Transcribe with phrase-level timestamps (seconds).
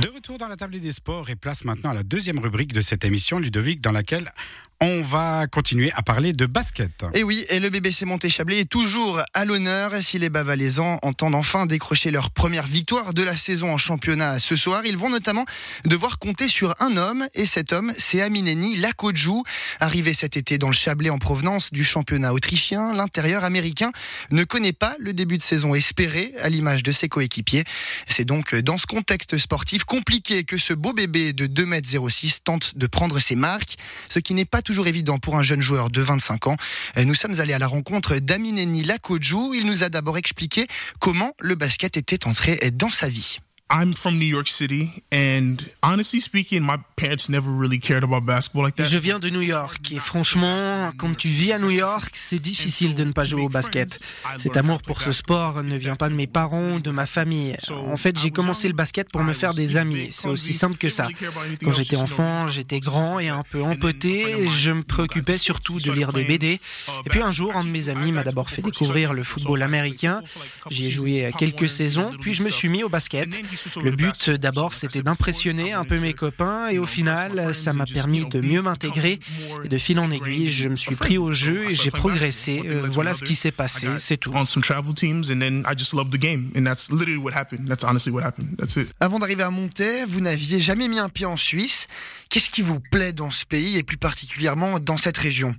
[0.00, 2.82] De retour dans la table des sports et place maintenant à la deuxième rubrique de
[2.82, 4.30] cette émission, Ludovic, dans laquelle
[4.80, 7.06] on va continuer à parler de basket.
[7.14, 11.64] Et oui, et le BBC Monté-Chablais est toujours à l'honneur si les Bavalaisans entendent enfin
[11.64, 14.82] décrocher leur première victoire de la saison en championnat ce soir.
[14.84, 15.46] Ils vont notamment
[15.86, 19.44] devoir compter sur un homme, et cet homme, c'est Amineni Lakodjou.
[19.80, 23.92] Arrivé cet été dans le Chablais en provenance du championnat autrichien, l'intérieur américain
[24.30, 27.64] ne connaît pas le début de saison espéré à l'image de ses coéquipiers.
[28.06, 32.86] C'est donc dans ce contexte sportif compliqué que ce beau bébé de 2m06 tente de
[32.86, 33.76] prendre ses marques,
[34.10, 36.56] ce qui n'est pas toujours évident pour un jeune joueur de 25 ans.
[37.04, 39.54] Nous sommes allés à la rencontre d'Amineni Lakodjou.
[39.54, 40.66] Il nous a d'abord expliqué
[40.98, 43.38] comment le basket était entré dans sa vie.
[43.68, 48.62] I'm from New York City, and honestly speaking, my parents never really cared about basketball
[48.62, 48.84] like that.
[48.84, 52.94] Je viens de New York et franchement, quand tu vis à New York, c'est difficile
[52.94, 54.00] de ne pas jouer au basket.
[54.38, 57.56] Cet amour pour ce sport ne vient pas de mes parents ou de ma famille.
[57.70, 60.10] En fait, j'ai commencé le basket pour me faire des amis.
[60.12, 61.08] C'est aussi simple que ça.
[61.62, 64.46] Quand j'étais enfant, j'étais grand et un peu empoté.
[64.48, 66.60] Je me préoccupais surtout de lire des BD.
[67.04, 70.22] Et puis un jour, un de mes amis m'a d'abord fait découvrir le football américain.
[70.70, 73.28] J'y ai joué quelques saisons, puis je me suis mis au basket.
[73.82, 78.26] Le but d'abord c'était d'impressionner un peu mes copains et au final ça m'a permis
[78.26, 79.18] de mieux m'intégrer
[79.64, 82.62] et de fil en aiguille je me suis pris au jeu et j'ai progressé.
[82.66, 84.32] Euh, voilà ce qui s'est passé, c'est tout.
[89.00, 91.86] Avant d'arriver à Montaix, vous n'aviez jamais mis un pied en Suisse.
[92.28, 95.54] Qu'est-ce qui vous plaît dans ce pays et plus particulièrement dans cette région?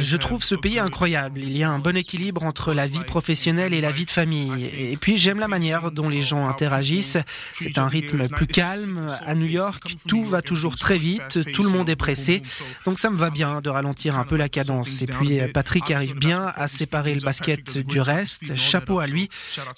[0.00, 1.40] Je trouve ce pays incroyable.
[1.40, 4.64] Il y a un bon équilibre entre la vie professionnelle et la vie de famille.
[4.64, 7.18] Et puis j'aime la manière dont les gens interagissent.
[7.52, 9.06] C'est un rythme plus calme.
[9.26, 12.42] À New York, tout va toujours très vite, tout le monde est pressé.
[12.84, 15.02] Donc ça me va bien de ralentir un peu la cadence.
[15.02, 18.56] Et puis Patrick arrive bien à séparer le basket du reste.
[18.56, 19.28] Chapeau à lui.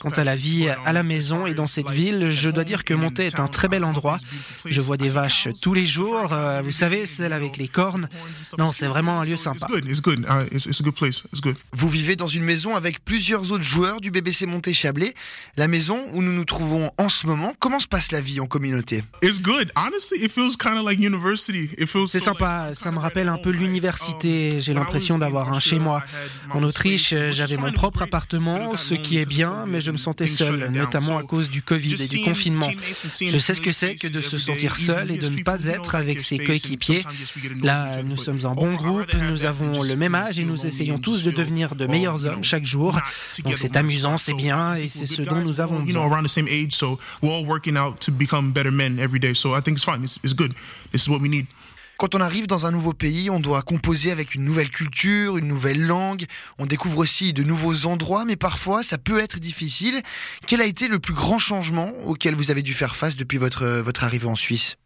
[0.00, 2.94] Quant à la vie à la maison et dans cette ville, je dois dire que
[2.94, 4.18] Monté est un très bel endroit.
[4.64, 6.32] Je vois des vaches tous les jours.
[6.32, 8.08] Euh, vous savez, celle avec les cornes.
[8.58, 9.66] Non, c'est vraiment un lieu sympa.
[11.72, 15.14] Vous vivez dans une maison avec plusieurs autres joueurs du BBC Monté Chablais.
[15.56, 18.46] La maison où nous nous trouvons en ce moment, comment se passe la vie en
[18.46, 19.02] communauté?
[22.06, 24.60] C'est sympa, ça me rappelle un peu l'université.
[24.60, 26.02] J'ai l'impression d'avoir un chez moi.
[26.50, 30.70] En Autriche, j'avais mon propre appartement, ce qui est bien, mais je me sentais seul,
[30.70, 32.70] notamment à cause du Covid et du confinement.
[33.20, 35.94] Je sais ce que c'est que de se sentir seul et de ne pas être
[35.94, 36.99] avec ses coéquipiers.
[37.62, 41.22] Là, nous sommes un bon groupe, nous avons le même âge et nous essayons tous
[41.22, 42.98] de devenir de meilleurs hommes chaque jour.
[43.44, 46.02] Donc c'est amusant, c'est bien et c'est ce dont nous avons besoin.
[52.00, 55.46] Quand on arrive dans un nouveau pays, on doit composer avec une nouvelle culture, une
[55.46, 56.24] nouvelle langue.
[56.58, 60.00] On découvre aussi de nouveaux endroits, mais parfois ça peut être difficile.
[60.46, 63.66] Quel a été le plus grand changement auquel vous avez dû faire face depuis votre,
[63.80, 64.76] votre arrivée en Suisse?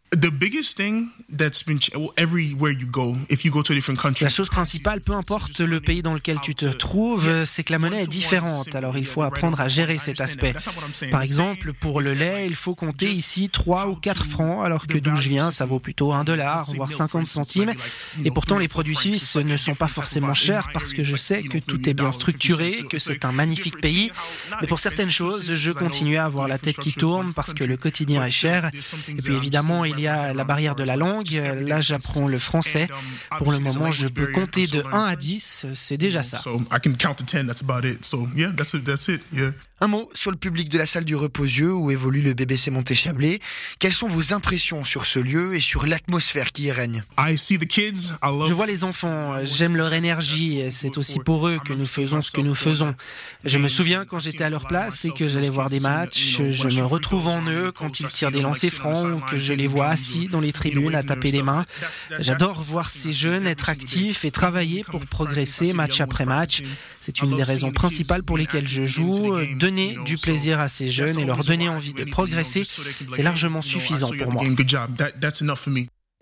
[4.21, 7.79] La chose principale, peu importe le pays dans lequel tu te trouves, c'est que la
[7.79, 8.73] monnaie est différente.
[8.75, 10.53] Alors il faut apprendre à gérer cet aspect.
[11.11, 14.97] Par exemple, pour le lait, il faut compter ici 3 ou 4 francs, alors que
[14.97, 17.73] d'où je viens, ça vaut plutôt 1 dollar, voire 50 centimes.
[18.23, 21.57] Et pourtant, les produits suisses ne sont pas forcément chers parce que je sais que
[21.57, 24.11] tout est bien structuré, que c'est un magnifique pays.
[24.61, 27.77] Mais pour certaines choses, je continue à avoir la tête qui tourne parce que le
[27.77, 28.71] quotidien est cher.
[29.07, 31.29] Et puis évidemment, il y a la barrière de la langue.
[31.65, 32.87] Là, j'apprends le français.
[33.37, 35.67] Pour le moment, je peux compter de 1 à 10.
[35.73, 36.39] C'est déjà ça.
[39.81, 43.41] Un mot sur le public de la salle du Reposieux où évolue le BBC Monté-Chablais.
[43.77, 47.03] Quelles sont vos impressions sur ce lieu et sur l'atmosphère qui y règne?
[48.47, 50.63] Je vois les enfants, j'aime leur énergie.
[50.71, 52.95] C'est aussi pour eux que nous faisons ce que nous faisons.
[53.43, 56.67] Je me souviens quand j'étais à leur place et que j'allais voir des matchs, je
[56.79, 59.84] me retrouve en eux quand ils tirent des lancers francs ou que je les vois
[59.89, 61.65] assis dans les tribunes à taper les mains.
[62.19, 66.63] J'adore voir ces jeunes être actifs et travailler pour progresser match après match.
[66.99, 71.19] C'est une des raisons principales pour lesquelles je joue donner du plaisir à ces jeunes
[71.19, 74.43] et leur donner envie de progresser, c'est largement suffisant pour moi.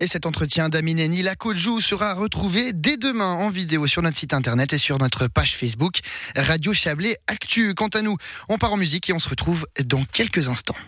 [0.00, 4.72] Et cet entretien d'Amineni Lakodjou sera retrouvé dès demain en vidéo sur notre site internet
[4.72, 6.00] et sur notre page Facebook
[6.34, 7.74] Radio Chablais Actu.
[7.74, 8.16] Quant à nous,
[8.48, 10.76] on part en musique et on se retrouve dans quelques instants.